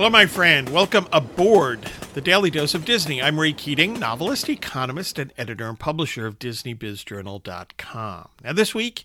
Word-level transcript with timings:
Hello, 0.00 0.08
my 0.08 0.24
friend. 0.24 0.70
Welcome 0.70 1.06
aboard 1.12 1.82
the 2.14 2.22
Daily 2.22 2.48
Dose 2.48 2.74
of 2.74 2.86
Disney. 2.86 3.20
I'm 3.20 3.38
Ray 3.38 3.52
Keating, 3.52 4.00
novelist, 4.00 4.48
economist, 4.48 5.18
and 5.18 5.30
editor 5.36 5.68
and 5.68 5.78
publisher 5.78 6.26
of 6.26 6.38
DisneyBizJournal.com. 6.38 8.28
Now, 8.42 8.52
this 8.54 8.74
week, 8.74 9.04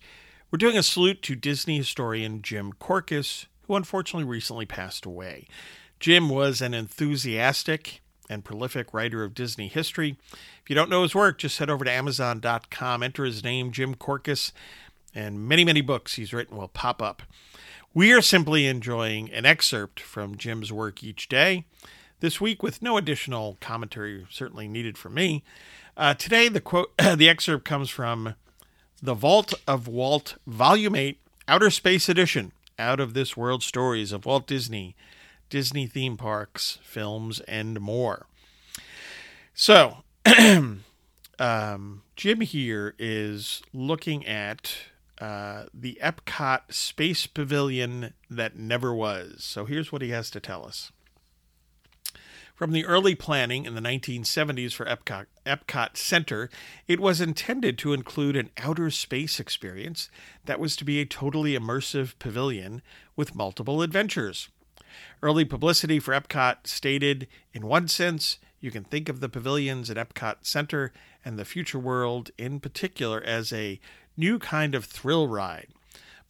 we're 0.50 0.58
doing 0.58 0.78
a 0.78 0.84
salute 0.84 1.22
to 1.24 1.36
Disney 1.36 1.80
historian 1.80 2.42
Jim 2.42 2.72
Korkis, 2.80 3.48
who 3.64 3.76
unfortunately 3.76 4.24
recently 4.24 4.66
passed 4.66 5.06
away. 5.06 5.48
Jim 6.00 6.30
was 6.30 6.62
an 6.62 6.74
enthusiastic 6.74 8.00
and 8.30 8.46
prolific 8.46 8.94
writer 8.94 9.22
of 9.26 9.34
Disney 9.34 9.68
history. 9.68 10.16
If 10.64 10.70
you 10.70 10.78
don't 10.78 10.90
know 10.90 11.04
his 11.04 11.14
work, 11.14 11.40
just 11.40 11.58
head 11.58 11.70
over 11.70 11.84
to 11.84 11.92
Amazon.com, 11.92 13.04
enter 13.04 13.26
his 13.26 13.44
name, 13.44 13.74
Jim 13.74 13.96
Korkis, 13.96 14.54
and 15.14 15.46
many, 15.46 15.66
many 15.66 15.82
books 15.82 16.14
he's 16.14 16.32
written 16.32 16.56
will 16.56 16.70
pop 16.70 17.02
up. 17.02 17.22
We 17.96 18.12
are 18.12 18.22
simply 18.22 18.68
enjoying 18.68 19.32
an 19.32 19.46
excerpt 19.46 20.02
from 20.02 20.38
Jim's 20.38 20.70
work 20.70 21.02
each 21.02 21.30
day. 21.30 21.64
This 22.20 22.42
week, 22.42 22.62
with 22.62 22.82
no 22.82 22.98
additional 22.98 23.58
commentary 23.62 24.28
certainly 24.30 24.68
needed 24.68 24.98
from 24.98 25.14
me. 25.14 25.46
Uh, 25.96 26.14
today, 26.14 26.50
the 26.50 26.60
quote, 26.60 26.92
the 27.16 27.30
excerpt 27.30 27.64
comes 27.64 27.90
from 27.90 28.36
"The 29.02 29.14
Vault 29.14 29.54
of 29.66 29.88
Walt, 29.88 30.36
Volume 30.46 30.94
Eight, 30.94 31.22
Outer 31.48 31.70
Space 31.70 32.10
Edition: 32.10 32.52
Out 32.78 33.00
of 33.00 33.14
This 33.14 33.38
World 33.38 33.64
Stories 33.64 34.12
of 34.12 34.26
Walt 34.26 34.46
Disney, 34.46 34.94
Disney 35.50 35.88
Theme 35.88 36.18
Parks, 36.18 36.80
Films, 36.84 37.40
and 37.48 37.80
More." 37.80 38.26
So, 39.54 40.00
um, 41.40 42.02
Jim 42.18 42.42
here 42.42 42.94
is 43.00 43.62
looking 43.74 44.26
at 44.26 44.76
uh, 45.20 45.66
the 45.74 45.98
Epcot 46.02 46.74
Space 46.74 47.28
Pavilion 47.28 48.14
that 48.30 48.58
never 48.58 48.94
was. 48.94 49.44
So 49.44 49.66
here's 49.66 49.92
what 49.92 50.02
he 50.02 50.10
has 50.10 50.30
to 50.32 50.40
tell 50.40 50.66
us. 50.66 50.92
From 52.56 52.72
the 52.72 52.86
early 52.86 53.16
planning 53.16 53.66
in 53.66 53.76
the 53.76 53.82
1970s 53.82 54.74
for 54.74 54.86
Epcot, 54.86 55.26
Epcot 55.46 55.98
Center, 55.98 56.50
it 56.88 57.02
was 57.02 57.20
intended 57.20 57.78
to 57.80 57.92
include 57.92 58.38
an 58.38 58.50
outer 58.58 58.90
space 58.90 59.42
experience 59.42 60.10
that 60.46 60.60
was 60.60 60.78
to 60.78 60.86
be 60.86 61.02
a 61.02 61.06
totally 61.06 61.58
immersive 61.58 62.18
pavilion 62.18 62.82
with 63.18 63.36
multiple 63.36 63.82
adventures. 63.82 64.48
Early 65.22 65.44
publicity 65.44 66.00
for 66.00 66.14
Epcot 66.14 66.66
stated, 66.66 67.28
in 67.54 67.68
one 67.68 67.90
sense, 67.90 68.38
you 68.62 68.72
can 68.72 68.86
think 68.86 69.10
of 69.10 69.20
the 69.20 69.28
pavilions 69.28 69.90
at 69.90 69.98
Epcot 69.98 70.38
Center 70.44 70.94
and 71.26 71.38
the 71.38 71.44
future 71.44 71.78
world 71.78 72.32
in 72.38 72.62
particular 72.62 73.22
as 73.22 73.52
a 73.52 73.82
new 74.18 74.40
kind 74.40 74.76
of 74.76 74.86
thrill 74.86 75.28
ride. 75.28 75.68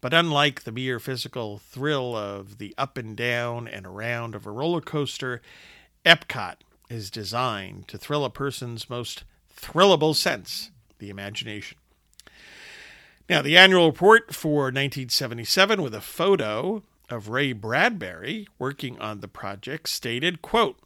But 0.02 0.14
unlike 0.14 0.64
the 0.64 0.72
mere 0.72 1.00
physical 1.00 1.58
thrill 1.58 2.16
of 2.16 2.58
the 2.58 2.76
up 2.78 2.98
and 2.98 3.16
down 3.16 3.68
and 3.68 3.86
around 3.86 4.36
of 4.36 4.46
a 4.46 4.52
roller 4.52 4.82
coaster, 4.82 5.42
Epcot 6.06 6.58
is 6.90 7.10
designed 7.10 7.88
to 7.88 7.98
thrill 7.98 8.26
a 8.26 8.30
person's 8.30 8.90
most 8.90 9.24
thrillable 9.56 10.16
sense, 10.16 10.70
the 11.00 11.10
imagination. 11.10 11.78
Now, 13.28 13.42
the 13.42 13.58
annual 13.58 13.88
report 13.88 14.36
for 14.36 14.66
1977 14.66 15.82
with 15.82 15.96
a 15.96 16.02
photo 16.02 16.84
of 17.10 17.30
Ray 17.30 17.54
Bradbury 17.54 18.48
working 18.60 19.00
on 19.00 19.20
the 19.20 19.28
project 19.28 19.90
stated, 19.90 20.44
quote, 20.44 20.78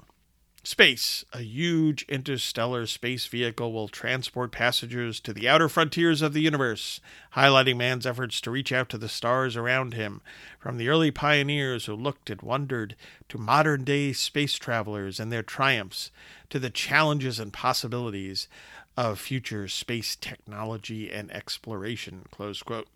Space, 0.62 1.24
a 1.32 1.42
huge 1.42 2.04
interstellar 2.10 2.86
space 2.86 3.26
vehicle, 3.28 3.72
will 3.72 3.88
transport 3.88 4.52
passengers 4.52 5.22
to 5.22 5.32
the 5.32 5.48
outer 5.48 5.70
frontiers 5.70 6.22
of 6.22 6.34
the 6.34 6.42
universe, 6.42 7.00
highlighting 7.34 7.78
man's 7.78 8.06
efforts 8.06 8.42
to 8.42 8.52
reach 8.52 8.74
out 8.74 8.90
to 8.90 8.98
the 8.98 9.08
stars 9.08 9.56
around 9.56 9.94
him. 9.94 10.22
From 10.60 10.78
the 10.78 10.90
early 10.90 11.12
pioneers 11.12 11.86
who 11.86 11.96
looked 11.96 12.30
and 12.30 12.42
wondered, 12.42 12.98
to 13.30 13.38
modern 13.38 13.86
day 13.86 14.12
space 14.12 14.56
travelers 14.56 15.18
and 15.18 15.32
their 15.32 15.44
triumphs, 15.44 16.12
to 16.50 16.60
the 16.60 16.70
challenges 16.70 17.40
and 17.40 17.54
possibilities 17.54 18.50
of 18.98 19.18
future 19.18 19.70
space 19.70 20.18
technology 20.18 21.10
and 21.10 21.32
exploration. 21.32 22.26
Close 22.32 22.62
quote. 22.62 22.90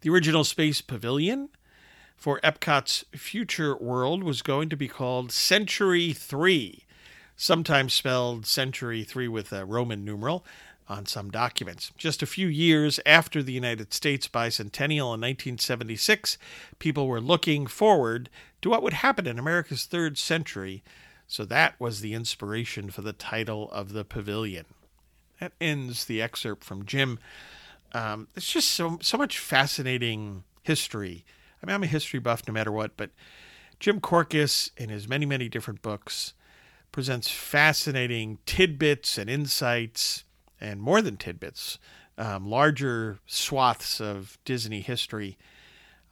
The 0.00 0.10
original 0.10 0.44
Space 0.44 0.80
Pavilion 0.80 1.50
for 2.16 2.40
Epcot's 2.40 3.04
future 3.12 3.76
world 3.76 4.24
was 4.24 4.42
going 4.42 4.68
to 4.70 4.76
be 4.76 4.88
called 4.88 5.30
Century 5.30 6.12
3, 6.12 6.84
sometimes 7.36 7.94
spelled 7.94 8.46
Century 8.46 9.04
3 9.04 9.28
with 9.28 9.52
a 9.52 9.64
Roman 9.64 10.04
numeral 10.04 10.44
on 10.88 11.04
some 11.06 11.30
documents. 11.30 11.92
Just 11.98 12.22
a 12.22 12.26
few 12.26 12.46
years 12.46 12.98
after 13.04 13.42
the 13.42 13.52
United 13.52 13.92
States 13.92 14.28
bicentennial 14.28 15.14
in 15.14 15.20
1976, 15.20 16.38
people 16.78 17.06
were 17.06 17.20
looking 17.20 17.66
forward 17.66 18.30
to 18.62 18.70
what 18.70 18.82
would 18.82 18.94
happen 18.94 19.26
in 19.26 19.38
America's 19.38 19.84
third 19.84 20.16
century, 20.16 20.82
so 21.26 21.44
that 21.44 21.78
was 21.78 22.00
the 22.00 22.14
inspiration 22.14 22.90
for 22.90 23.02
the 23.02 23.12
title 23.12 23.70
of 23.72 23.92
the 23.92 24.04
pavilion. 24.04 24.64
That 25.40 25.52
ends 25.60 26.06
the 26.06 26.22
excerpt 26.22 26.64
from 26.64 26.86
Jim. 26.86 27.18
Um, 27.92 28.28
it's 28.34 28.50
just 28.50 28.70
so 28.70 28.98
so 29.02 29.18
much 29.18 29.38
fascinating 29.38 30.44
history 30.62 31.24
I 31.66 31.70
mean, 31.70 31.74
I'm 31.74 31.82
a 31.82 31.86
history 31.88 32.20
buff 32.20 32.42
no 32.46 32.54
matter 32.54 32.70
what, 32.70 32.96
but 32.96 33.10
Jim 33.80 34.00
Korkis, 34.00 34.70
in 34.76 34.88
his 34.88 35.08
many, 35.08 35.26
many 35.26 35.48
different 35.48 35.82
books, 35.82 36.32
presents 36.92 37.28
fascinating 37.28 38.38
tidbits 38.46 39.18
and 39.18 39.28
insights, 39.28 40.22
and 40.60 40.80
more 40.80 41.02
than 41.02 41.16
tidbits, 41.16 41.78
um, 42.16 42.48
larger 42.48 43.18
swaths 43.26 44.00
of 44.00 44.38
Disney 44.44 44.80
history. 44.80 45.36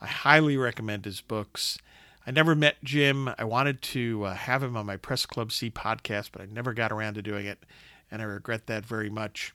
I 0.00 0.06
highly 0.06 0.56
recommend 0.56 1.04
his 1.04 1.20
books. 1.20 1.78
I 2.26 2.32
never 2.32 2.56
met 2.56 2.82
Jim. 2.82 3.30
I 3.38 3.44
wanted 3.44 3.80
to 3.82 4.24
uh, 4.24 4.34
have 4.34 4.62
him 4.62 4.76
on 4.76 4.86
my 4.86 4.96
Press 4.96 5.24
Club 5.24 5.52
C 5.52 5.70
podcast, 5.70 6.30
but 6.32 6.42
I 6.42 6.46
never 6.46 6.74
got 6.74 6.90
around 6.90 7.14
to 7.14 7.22
doing 7.22 7.46
it, 7.46 7.62
and 8.10 8.20
I 8.20 8.24
regret 8.24 8.66
that 8.66 8.84
very 8.84 9.08
much. 9.08 9.54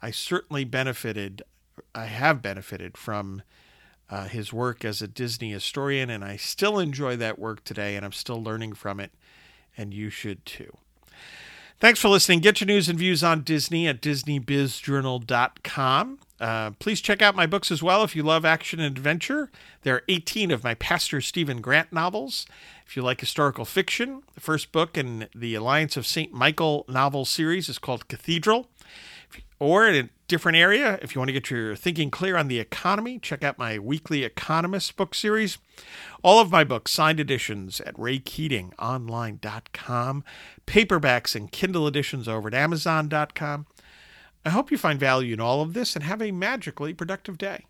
I 0.00 0.12
certainly 0.12 0.64
benefited, 0.64 1.42
I 1.92 2.04
have 2.04 2.40
benefited 2.40 2.96
from 2.96 3.42
uh, 4.10 4.28
his 4.28 4.52
work 4.52 4.84
as 4.84 5.00
a 5.02 5.08
Disney 5.08 5.52
historian, 5.52 6.10
and 6.10 6.24
I 6.24 6.36
still 6.36 6.78
enjoy 6.78 7.16
that 7.16 7.38
work 7.38 7.64
today, 7.64 7.96
and 7.96 8.04
I'm 8.04 8.12
still 8.12 8.42
learning 8.42 8.74
from 8.74 9.00
it, 9.00 9.12
and 9.76 9.94
you 9.94 10.10
should 10.10 10.44
too. 10.44 10.76
Thanks 11.80 12.00
for 12.00 12.08
listening. 12.08 12.40
Get 12.40 12.60
your 12.60 12.66
news 12.66 12.88
and 12.88 12.98
views 12.98 13.24
on 13.24 13.42
Disney 13.42 13.88
at 13.88 14.00
DisneyBizJournal.com. 14.00 16.18
Uh, 16.40 16.70
please 16.72 17.00
check 17.00 17.22
out 17.22 17.34
my 17.34 17.46
books 17.46 17.70
as 17.70 17.82
well 17.82 18.04
if 18.04 18.14
you 18.14 18.22
love 18.22 18.44
action 18.44 18.80
and 18.80 18.96
adventure. 18.96 19.50
There 19.82 19.96
are 19.96 20.02
18 20.08 20.50
of 20.50 20.64
my 20.64 20.74
Pastor 20.74 21.20
Stephen 21.20 21.60
Grant 21.60 21.92
novels. 21.92 22.46
If 22.86 22.96
you 22.96 23.02
like 23.02 23.20
historical 23.20 23.64
fiction, 23.64 24.22
the 24.34 24.40
first 24.40 24.72
book 24.72 24.96
in 24.96 25.28
the 25.34 25.54
Alliance 25.54 25.96
of 25.96 26.06
St. 26.06 26.32
Michael 26.32 26.84
novel 26.88 27.24
series 27.24 27.68
is 27.68 27.78
called 27.78 28.08
Cathedral. 28.08 28.68
Or 29.58 30.08
different 30.28 30.56
area, 30.56 30.98
if 31.02 31.14
you 31.14 31.20
want 31.20 31.28
to 31.28 31.32
get 31.32 31.50
your 31.50 31.76
thinking 31.76 32.10
clear 32.10 32.36
on 32.36 32.48
the 32.48 32.58
economy, 32.58 33.18
check 33.18 33.44
out 33.44 33.58
my 33.58 33.78
weekly 33.78 34.24
Economist 34.24 34.96
book 34.96 35.14
series. 35.14 35.58
All 36.22 36.40
of 36.40 36.50
my 36.50 36.64
books, 36.64 36.92
signed 36.92 37.20
editions 37.20 37.80
at 37.80 37.94
raykeatingonline.com, 37.94 40.24
paperbacks 40.66 41.34
and 41.34 41.52
Kindle 41.52 41.86
editions 41.86 42.28
over 42.28 42.48
at 42.48 42.54
amazon.com. 42.54 43.66
I 44.44 44.50
hope 44.50 44.70
you 44.70 44.78
find 44.78 45.00
value 45.00 45.32
in 45.32 45.40
all 45.40 45.62
of 45.62 45.72
this 45.72 45.94
and 45.94 46.04
have 46.04 46.20
a 46.20 46.30
magically 46.30 46.92
productive 46.92 47.38
day. 47.38 47.64